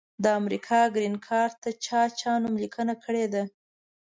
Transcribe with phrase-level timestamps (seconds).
[0.23, 3.43] د امریکا ګرین کارټ ته چا چا نوملیکنه کړي ده؟